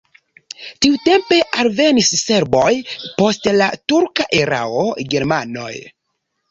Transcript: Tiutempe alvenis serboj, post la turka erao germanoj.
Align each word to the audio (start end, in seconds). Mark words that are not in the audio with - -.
Tiutempe 0.85 1.37
alvenis 1.65 2.09
serboj, 2.23 2.73
post 3.21 3.53
la 3.63 3.69
turka 3.95 4.31
erao 4.43 4.85
germanoj. 5.15 5.73